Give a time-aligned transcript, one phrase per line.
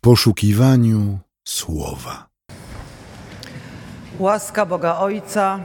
[0.00, 2.26] poszukiwaniu słowa.
[4.18, 5.60] Łaska Boga Ojca,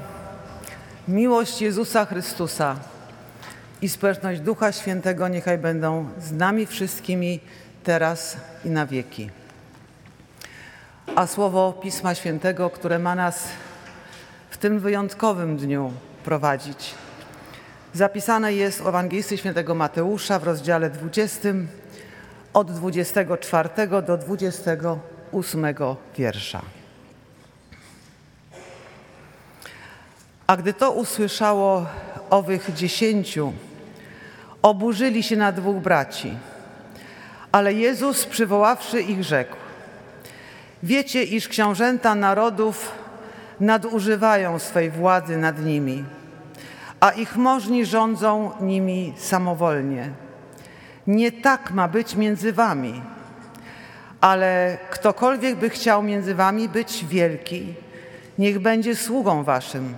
[1.07, 2.75] miłość Jezusa Chrystusa
[3.81, 7.39] i społeczność Ducha Świętego niechaj będą z nami wszystkimi
[7.83, 9.29] teraz i na wieki.
[11.15, 13.47] A słowo Pisma Świętego, które ma nas
[14.49, 15.91] w tym wyjątkowym dniu
[16.23, 16.93] prowadzić,
[17.93, 21.49] zapisane jest w Ewangelii Świętego Mateusza w rozdziale 20
[22.55, 23.69] od 24
[24.07, 25.65] do 28
[26.17, 26.61] wiersza.
[30.47, 31.85] A gdy to usłyszało
[32.29, 33.53] owych dziesięciu,
[34.61, 36.37] oburzyli się na dwóch braci.
[37.51, 39.55] Ale Jezus, przywoławszy ich, rzekł:
[40.83, 42.91] Wiecie, iż książęta narodów
[43.59, 46.03] nadużywają swej władzy nad nimi,
[46.99, 50.24] a ich możni rządzą nimi samowolnie.
[51.07, 53.01] Nie tak ma być między wami,
[54.21, 57.73] ale ktokolwiek by chciał między wami być wielki,
[58.37, 59.97] niech będzie sługą waszym.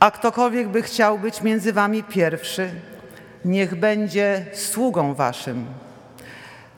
[0.00, 2.70] A ktokolwiek by chciał być między wami pierwszy,
[3.44, 5.66] niech będzie sługą waszym.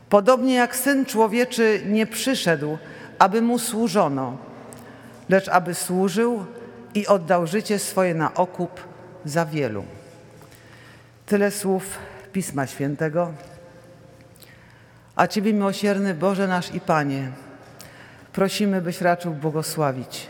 [0.08, 2.78] Podobnie jak Syn Człowieczy nie przyszedł,
[3.18, 4.36] aby mu służono,
[5.28, 6.44] lecz aby służył
[6.94, 8.80] i oddał życie swoje na okup
[9.24, 9.84] za wielu.
[11.26, 11.98] Tyle słów
[12.32, 13.32] Pisma Świętego.
[15.16, 17.32] A Ciebie, miłosierny Boże nasz i Panie,
[18.32, 20.26] prosimy, byś raczył błogosławić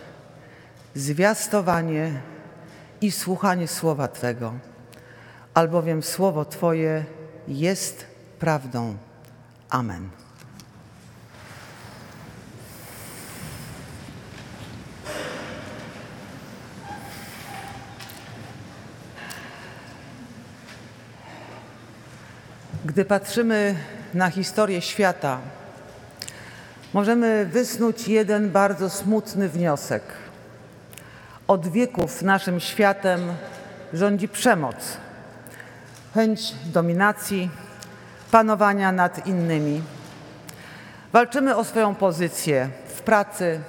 [0.94, 2.20] zwiastowanie
[3.00, 4.54] i słuchanie Słowa Twego,
[5.54, 7.04] albowiem Słowo Twoje
[7.48, 8.06] jest
[8.38, 8.96] prawdą.
[9.70, 10.19] Amen.
[22.90, 23.74] Gdy patrzymy
[24.14, 25.38] na historię świata,
[26.92, 30.02] możemy wysnuć jeden bardzo smutny wniosek.
[31.46, 33.20] Od wieków naszym światem
[33.92, 34.96] rządzi przemoc,
[36.14, 37.50] chęć dominacji,
[38.30, 39.82] panowania nad innymi.
[41.12, 43.60] Walczymy o swoją pozycję w pracy,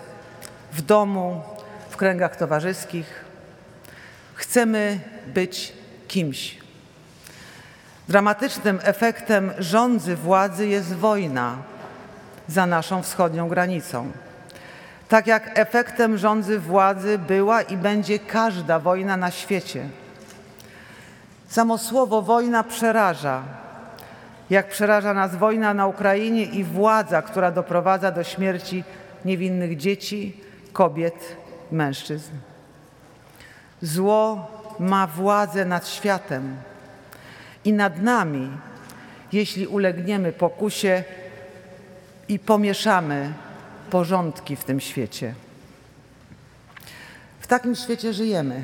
[0.74, 1.42] w domu,
[1.90, 3.26] w kręgach towarzyskich.
[4.34, 5.74] Chcemy być
[6.08, 6.61] kimś.
[8.12, 11.56] Dramatycznym efektem rządzy władzy jest wojna
[12.48, 14.12] za naszą wschodnią granicą.
[15.10, 19.90] Tak jak efektem rządzy władzy była i będzie każda wojna na świecie.
[21.48, 23.44] Samo słowo wojna przeraża,
[24.50, 28.84] jak przeraża nas wojna na Ukrainie i władza, która doprowadza do śmierci
[29.26, 30.42] niewinnych dzieci,
[30.74, 31.36] kobiet,
[31.72, 32.32] mężczyzn.
[33.82, 36.56] Zło ma władzę nad światem
[37.66, 38.50] i nad nami,
[39.32, 41.04] jeśli ulegniemy pokusie
[42.28, 43.34] i pomieszamy
[43.90, 45.34] porządki w tym świecie.
[47.40, 48.64] W takim świecie żyjemy.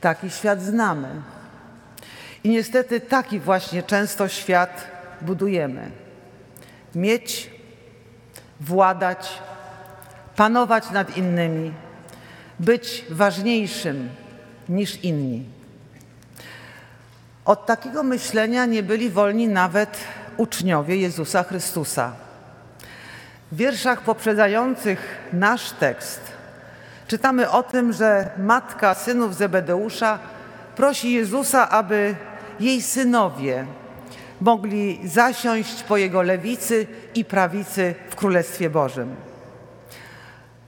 [0.00, 1.08] Taki świat znamy.
[2.44, 5.90] I niestety taki właśnie często świat budujemy.
[6.94, 7.50] Mieć,
[8.60, 9.38] władać,
[10.36, 11.72] panować nad innymi,
[12.60, 14.08] być ważniejszym
[14.68, 15.59] niż inni.
[17.44, 19.98] Od takiego myślenia nie byli wolni nawet
[20.36, 22.12] uczniowie Jezusa Chrystusa.
[23.52, 26.20] W wierszach poprzedzających nasz tekst
[27.06, 30.18] czytamy o tym, że matka synów Zebedeusza
[30.76, 32.14] prosi Jezusa, aby
[32.60, 33.66] jej synowie
[34.40, 39.16] mogli zasiąść po jego lewicy i prawicy w Królestwie Bożym.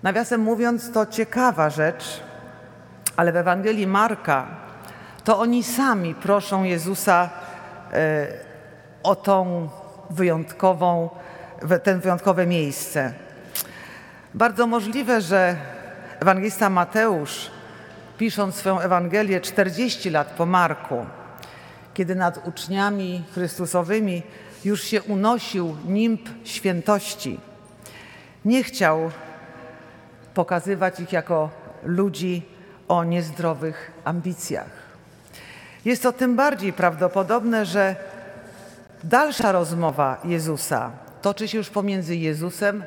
[0.02, 2.20] Nawiasem mówiąc, to ciekawa rzecz,
[3.16, 4.46] ale w Ewangelii Marka
[5.24, 7.30] to oni sami proszą Jezusa
[7.92, 8.26] e,
[9.02, 9.68] o tą
[10.10, 11.10] wyjątkową,
[11.82, 13.12] ten wyjątkowe miejsce.
[14.34, 15.56] Bardzo możliwe, że
[16.20, 17.50] ewangelista Mateusz,
[18.18, 21.06] pisząc swoją Ewangelię 40 lat po Marku,
[21.94, 24.22] kiedy nad uczniami Chrystusowymi
[24.64, 27.40] już się unosił nimb świętości,
[28.44, 29.10] nie chciał
[30.34, 31.50] pokazywać ich jako
[31.82, 32.42] ludzi
[32.88, 34.81] o niezdrowych ambicjach.
[35.84, 37.96] Jest to tym bardziej prawdopodobne, że
[39.04, 40.90] dalsza rozmowa Jezusa
[41.22, 42.84] toczy się już pomiędzy Jezusem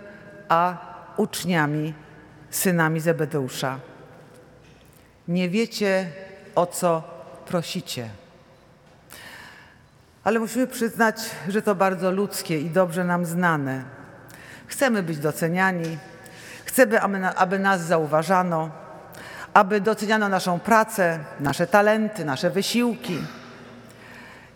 [0.50, 0.78] a
[1.18, 1.94] uczniami,
[2.50, 3.80] synami Zebedeusza.
[5.28, 6.10] Nie wiecie,
[6.56, 7.04] o co
[7.46, 8.10] prosicie.
[10.24, 11.16] Ale musimy przyznać,
[11.48, 13.84] że to bardzo ludzkie i dobrze nam znane.
[14.68, 15.98] Chcemy być doceniani,
[16.66, 17.00] chcemy,
[17.36, 18.85] aby nas zauważano
[19.56, 23.18] aby doceniano naszą pracę, nasze talenty, nasze wysiłki.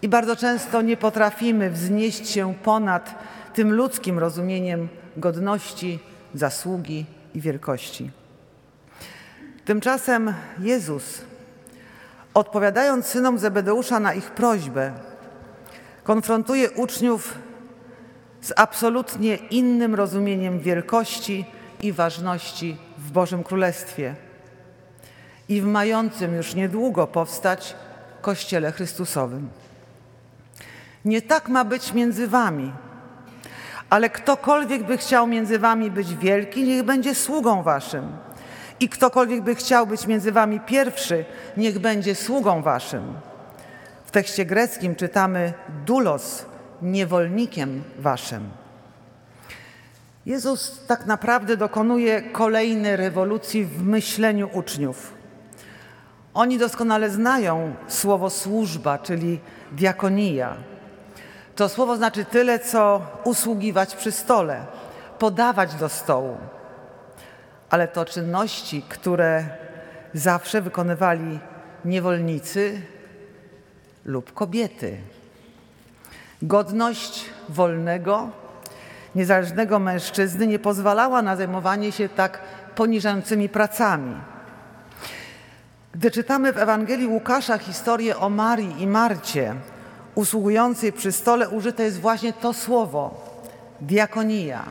[0.02, 3.16] I bardzo często nie potrafimy wznieść się ponad
[3.54, 6.00] tym ludzkim rozumieniem godności,
[6.34, 8.12] zasługi i wielkości.
[9.66, 11.22] Tymczasem Jezus,
[12.34, 14.92] odpowiadając synom Zebedeusza na ich prośbę,
[16.04, 17.38] konfrontuje uczniów
[18.42, 21.46] z absolutnie innym rozumieniem wielkości
[21.82, 24.29] i ważności w Bożym Królestwie
[25.50, 27.76] i w mającym już niedługo powstać
[28.22, 29.50] Kościele Chrystusowym.
[31.06, 32.72] Nie tak ma być między wami,
[33.90, 38.12] ale ktokolwiek by chciał między wami być wielki, niech będzie sługą waszym.
[38.80, 41.26] I ktokolwiek by chciał być między wami pierwszy,
[41.58, 43.14] niech będzie sługą waszym.
[44.06, 45.54] W tekście greckim czytamy
[45.86, 46.46] dulos,
[46.82, 48.50] niewolnikiem waszym.
[50.26, 55.19] Jezus tak naprawdę dokonuje kolejnej rewolucji w myśleniu uczniów.
[56.40, 59.40] Oni doskonale znają słowo służba, czyli
[59.72, 60.56] diakonia.
[61.56, 64.66] To słowo znaczy tyle, co usługiwać przy stole,
[65.20, 66.38] podawać do stołu.
[67.70, 69.46] Ale to czynności, które
[70.14, 71.40] zawsze wykonywali
[71.86, 72.82] niewolnicy
[74.06, 74.98] lub kobiety.
[76.42, 78.30] Godność wolnego,
[79.16, 82.42] niezależnego mężczyzny nie pozwalała na zajmowanie się tak
[82.76, 84.16] poniżającymi pracami.
[86.00, 89.56] Gdy czytamy w Ewangelii Łukasza historię o Marii i Marcie,
[90.16, 93.22] usługującej przy stole, użyte jest właśnie to słowo
[93.82, 94.64] diakonia.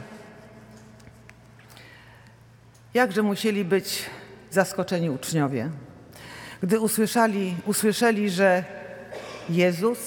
[2.94, 4.04] Jakże musieli być
[4.50, 5.70] zaskoczeni uczniowie,
[6.62, 8.64] gdy usłyszeli, usłyszeli że
[9.50, 9.98] Jezus,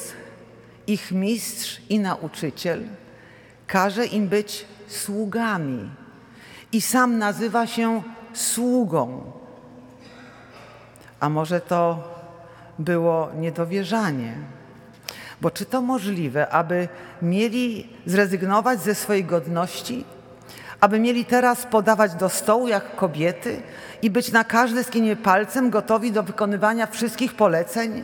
[0.87, 2.83] ich mistrz i nauczyciel,
[3.67, 5.89] każe im być sługami
[6.71, 8.03] i sam nazywa się
[8.33, 9.40] sługą.
[11.21, 12.03] A może to
[12.79, 14.33] było niedowierzanie?
[15.41, 16.87] Bo czy to możliwe, aby
[17.21, 20.05] mieli zrezygnować ze swojej godności,
[20.79, 23.61] aby mieli teraz podawać do stołu jak kobiety
[24.01, 28.03] i być na każde skinie palcem gotowi do wykonywania wszystkich poleceń?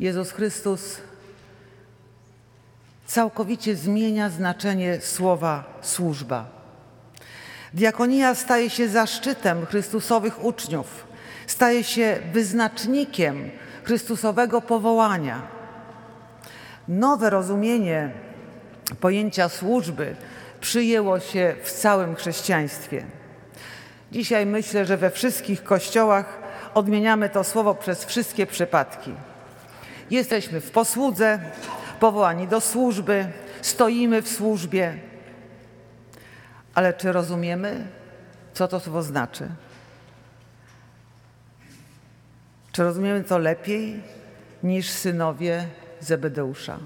[0.00, 1.00] Jezus Chrystus
[3.06, 6.55] całkowicie zmienia znaczenie słowa służba.
[7.74, 11.06] Diakonia staje się zaszczytem Chrystusowych uczniów,
[11.46, 13.50] staje się wyznacznikiem
[13.84, 15.42] Chrystusowego powołania.
[16.88, 18.10] Nowe rozumienie
[19.00, 20.16] pojęcia służby
[20.60, 23.04] przyjęło się w całym chrześcijaństwie.
[24.12, 26.38] Dzisiaj myślę, że we wszystkich kościołach
[26.74, 29.12] odmieniamy to słowo przez wszystkie przypadki.
[30.10, 31.38] Jesteśmy w posłudze,
[32.00, 33.26] powołani do służby,
[33.62, 34.98] stoimy w służbie.
[36.76, 37.86] Ale czy rozumiemy,
[38.54, 39.48] co to słowo znaczy?
[42.72, 44.02] Czy rozumiemy to lepiej
[44.62, 45.66] niż synowie
[46.00, 46.78] Zebedeusza?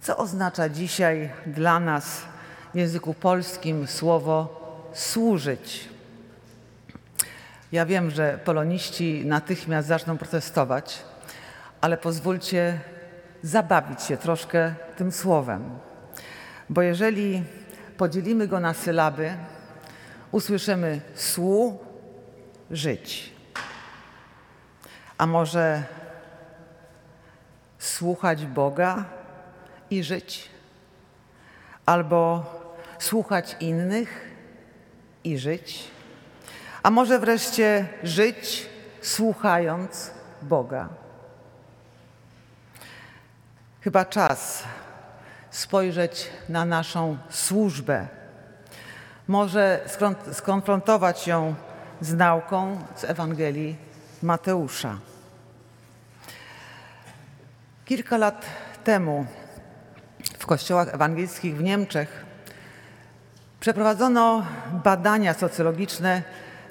[0.00, 2.22] Co oznacza dzisiaj dla nas
[2.74, 4.60] w języku polskim słowo
[4.92, 5.88] służyć?
[7.72, 11.02] Ja wiem, że poloniści natychmiast zaczną protestować,
[11.80, 12.80] ale pozwólcie
[13.42, 15.78] zabawić się troszkę tym słowem.
[16.70, 17.44] Bo jeżeli
[17.96, 19.36] podzielimy go na sylaby,
[20.32, 21.78] usłyszymy słu,
[22.70, 23.32] żyć.
[25.18, 25.82] A może
[27.78, 29.04] słuchać Boga
[29.90, 30.50] i żyć?
[31.86, 32.44] Albo
[32.98, 34.30] słuchać innych
[35.24, 35.90] i żyć?
[36.82, 38.68] A może wreszcie żyć
[39.02, 40.10] słuchając
[40.42, 40.88] Boga?
[43.80, 44.64] Chyba czas
[45.56, 48.06] spojrzeć na naszą służbę.
[49.28, 49.80] Może
[50.32, 51.54] skonfrontować ją
[52.00, 53.76] z nauką z Ewangelii
[54.22, 54.98] Mateusza.
[57.84, 58.46] Kilka lat
[58.84, 59.26] temu
[60.38, 62.24] w kościołach ewangelickich w Niemczech
[63.60, 64.46] przeprowadzono
[64.84, 66.22] badania socjologiczne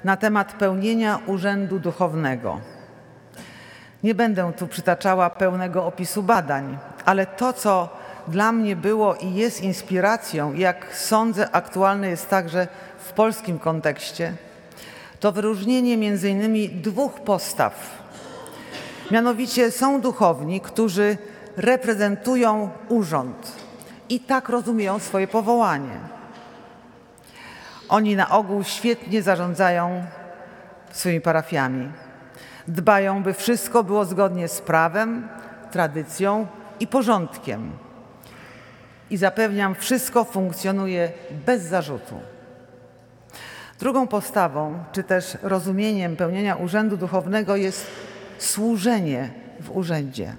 [0.04, 2.60] na temat pełnienia urzędu duchownego.
[4.02, 9.62] Nie będę tu przytaczała pełnego opisu badań, ale to, co dla mnie było i jest
[9.62, 12.68] inspiracją, jak sądzę, aktualne jest także
[12.98, 14.32] w polskim kontekście,
[15.20, 18.06] to wyróżnienie między innymi dwóch postaw.
[19.10, 21.18] Mianowicie są duchowni, którzy
[21.56, 23.52] reprezentują urząd
[24.08, 25.98] i tak rozumieją swoje powołanie.
[27.88, 30.04] Oni na ogół świetnie zarządzają
[30.90, 31.92] swoimi parafiami.
[32.68, 35.28] Dbają, by wszystko było zgodnie z prawem,
[35.70, 36.46] tradycją
[36.80, 37.85] i porządkiem.
[39.10, 41.12] I zapewniam, wszystko funkcjonuje
[41.46, 42.20] bez zarzutu.
[43.78, 47.86] Drugą postawą, czy też rozumieniem pełnienia urzędu duchownego jest
[48.38, 50.34] służenie w urzędzie.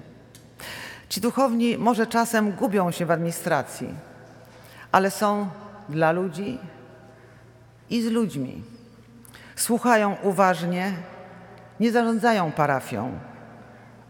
[1.09, 3.89] Ci duchowni może czasem gubią się w administracji,
[4.91, 5.49] ale są
[5.89, 6.59] dla ludzi
[7.89, 8.63] i z ludźmi.
[9.55, 10.93] Słuchają uważnie,
[11.79, 13.19] nie zarządzają parafią,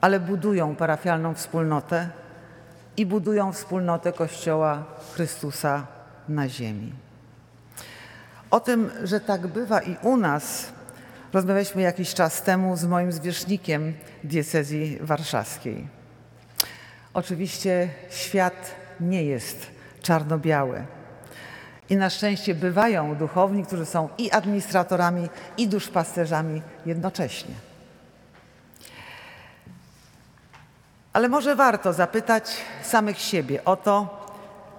[0.01, 2.09] ale budują parafialną wspólnotę
[2.97, 5.87] i budują wspólnotę Kościoła Chrystusa
[6.29, 6.93] na ziemi.
[8.51, 10.71] O tym, że tak bywa i u nas,
[11.33, 15.87] rozmawialiśmy jakiś czas temu z moim zwierzchnikiem diecezji warszawskiej.
[17.13, 19.67] Oczywiście świat nie jest
[20.01, 20.85] czarno-biały.
[21.89, 27.66] I na szczęście bywają duchowni, którzy są i administratorami, i duszpasterzami jednocześnie.
[31.17, 34.25] Ale może warto zapytać samych siebie o to,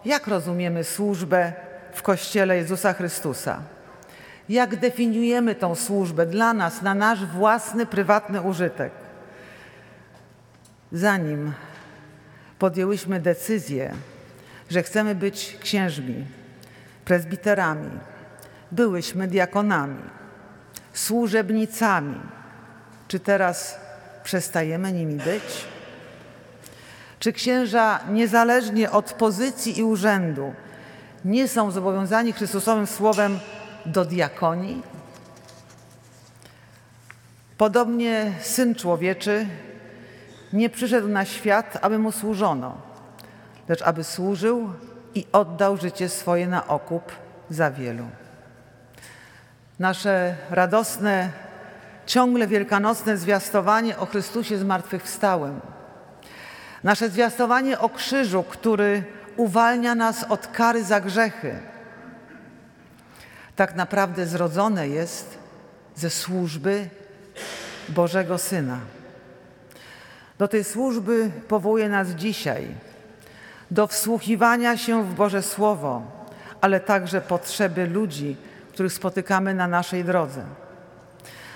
[0.04, 1.52] jak rozumiemy służbę
[1.92, 3.62] w Kościele Jezusa Chrystusa.
[4.49, 8.92] Jak definiujemy tą służbę dla nas, na nasz własny, prywatny użytek.
[10.92, 11.52] Zanim
[12.59, 13.95] podjęłyśmy decyzję,
[14.71, 16.26] że chcemy być księżmi,
[17.04, 17.90] prezbiterami,
[18.71, 20.02] byłyśmy diakonami,
[20.92, 22.21] służebnicami.
[23.09, 23.78] Czy teraz
[24.25, 25.77] przestajemy nimi być?
[27.19, 30.55] Czy księża, niezależnie od pozycji i urzędu,
[31.25, 33.39] nie są zobowiązani Chrystusowym Słowem
[33.87, 34.83] do diakonii?
[37.59, 39.47] Podobnie Syn Człowieczy
[40.53, 42.77] nie przyszedł na świat, aby mu służono,
[43.69, 44.73] lecz aby służył
[45.15, 47.13] i oddał życie swoje na okup
[47.51, 48.05] za wielu.
[49.79, 51.31] Nasze radosne,
[52.07, 55.61] ciągle wielkanocne zwiastowanie o Chrystusie zmartwychwstałym,
[56.85, 59.04] nasze zwiastowanie o krzyżu, który
[59.37, 61.58] uwalnia nas od kary za grzechy,
[63.56, 65.38] tak naprawdę zrodzone jest
[65.94, 66.88] ze służby
[67.88, 68.78] Bożego Syna.
[70.38, 72.68] Do tej służby powołuje nas dzisiaj,
[73.70, 76.02] do wsłuchiwania się w Boże Słowo,
[76.61, 78.37] ale także potrzeby ludzi,
[78.73, 80.42] których spotykamy na naszej drodze.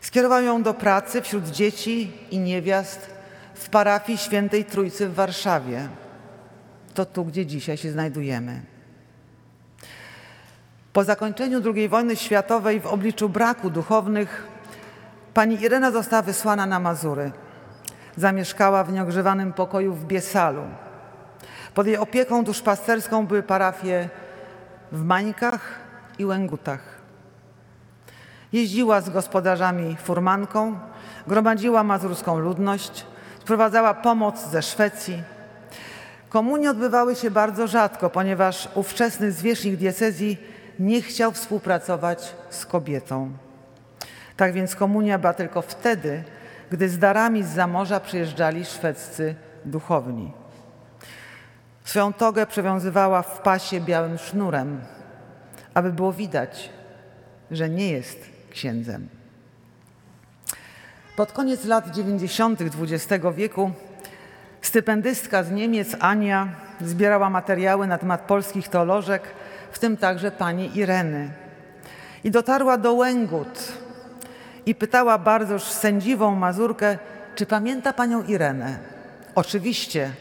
[0.01, 3.09] Skierował ją do pracy wśród dzieci i niewiast
[3.53, 5.87] w parafii Świętej Trójcy w Warszawie.
[6.95, 8.61] To tu, gdzie dzisiaj się znajdujemy.
[10.93, 14.47] Po zakończeniu II wojny światowej w obliczu braku duchownych
[15.33, 17.31] pani Irena została wysłana na Mazury.
[18.15, 20.63] Zamieszkała w nieogrzewanym pokoju w Biesalu.
[21.73, 24.09] Pod jej opieką duszpasterską były parafie
[24.91, 25.79] w Mańkach
[26.19, 26.81] i Łęgutach.
[28.53, 30.79] Jeździła z gospodarzami furmanką,
[31.27, 33.05] gromadziła mazurską ludność,
[33.39, 35.34] sprowadzała pomoc ze Szwecji.
[36.35, 40.37] Komunie odbywały się bardzo rzadko, ponieważ ówczesny zwierzchnik diecezji
[40.79, 43.31] nie chciał współpracować z kobietą.
[44.37, 46.23] Tak więc komunia była tylko wtedy,
[46.69, 50.31] gdy z darami z zamorza przyjeżdżali szwedzcy duchowni.
[51.83, 54.81] Swoją togę przewiązywała w pasie białym sznurem,
[55.73, 56.69] aby było widać,
[57.51, 59.07] że nie jest księdzem.
[61.15, 62.61] Pod koniec lat 90.
[62.61, 63.71] XX wieku
[64.67, 66.47] stypendystka z Niemiec Ania
[66.81, 69.23] zbierała materiały na temat polskich teolożek,
[69.71, 71.31] w tym także pani Ireny.
[72.23, 73.73] I dotarła do Łęgut
[74.65, 76.97] i pytała bardzo sędziwą Mazurkę,
[77.35, 78.77] czy pamięta panią Irenę.
[79.35, 80.11] Oczywiście,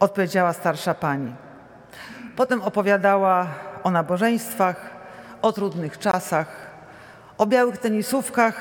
[0.00, 1.34] odpowiedziała starsza pani.
[2.36, 3.46] Potem opowiadała
[3.82, 4.90] o nabożeństwach,
[5.42, 6.70] o trudnych czasach,
[7.38, 8.54] o białych tenisówkach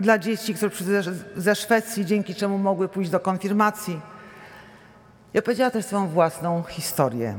[0.00, 1.02] dla dzieci, które przyszły
[1.36, 4.00] ze Szwecji, dzięki czemu mogły pójść do konfirmacji.
[5.34, 7.34] I opowiedziała też swoją własną historię.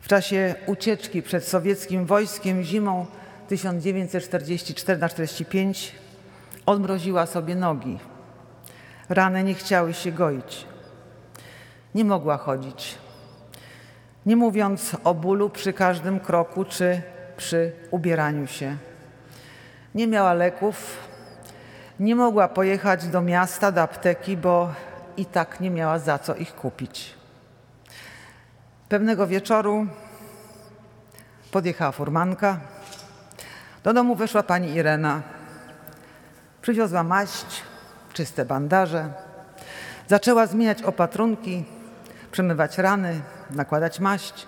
[0.00, 3.06] W czasie ucieczki przed sowieckim wojskiem zimą
[3.50, 5.90] 1944-45
[6.66, 7.98] odmroziła sobie nogi.
[9.08, 10.66] Rany nie chciały się goić.
[11.94, 12.94] Nie mogła chodzić.
[14.26, 17.02] Nie mówiąc o bólu przy każdym kroku czy
[17.36, 18.76] przy ubieraniu się.
[19.94, 21.08] Nie miała leków,
[22.00, 24.70] nie mogła pojechać do miasta, do apteki, bo
[25.18, 27.14] i tak nie miała za co ich kupić.
[28.88, 29.86] Pewnego wieczoru
[31.50, 32.60] podjechała furmanka.
[33.84, 35.22] Do domu weszła pani Irena.
[36.62, 37.62] Przywiozła maść,
[38.12, 39.12] czyste bandaże.
[40.08, 41.64] Zaczęła zmieniać opatrunki,
[42.32, 43.20] przemywać rany,
[43.50, 44.46] nakładać maść.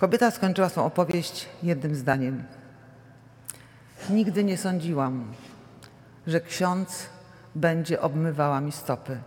[0.00, 2.44] Kobieta skończyła swą opowieść jednym zdaniem.
[4.10, 5.32] Nigdy nie sądziłam,
[6.26, 7.17] że ksiądz
[7.58, 9.20] będzie obmywała mi stopy.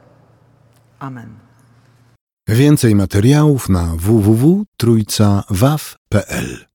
[1.00, 1.29] Amen.
[2.47, 6.65] Więcej materiałów na www.trójcawaw.pl